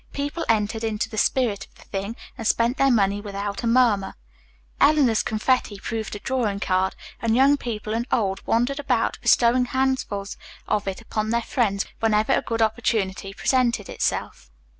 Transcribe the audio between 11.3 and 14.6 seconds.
friends whenever a good opportunity presented itself.